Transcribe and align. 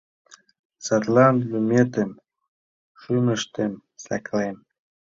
Садлан 0.85 1.35
лӱметым 1.49 2.11
шӱмыштем 2.99 3.73
саклем. 4.03 4.57